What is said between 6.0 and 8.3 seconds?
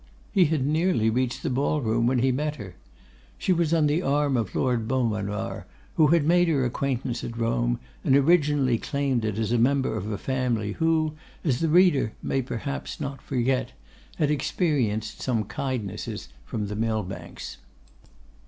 had made her acquaintance at Rome, and